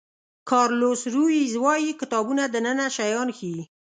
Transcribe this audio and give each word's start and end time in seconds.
کارلوس 0.49 1.01
رویز 1.13 1.53
وایي 1.63 1.91
کتابونه 2.01 2.43
دننه 2.53 2.87
شیان 2.95 3.29
ښیي. 3.37 3.61